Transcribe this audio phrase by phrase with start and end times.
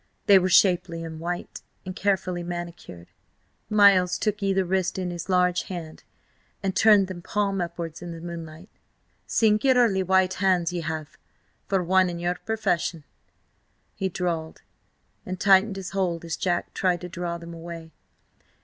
[0.25, 3.09] They were shapely and white, and carefully manicured.
[3.69, 6.01] Miles took either wrist in his large hands
[6.63, 8.71] and turned them palm upwards in the moonlight.
[9.27, 11.19] "Singularly white hands ye have,
[11.67, 13.03] for one in your profession,"
[13.93, 14.63] he drawled,
[15.23, 17.91] and tightened his hold as Jack tried to draw them away.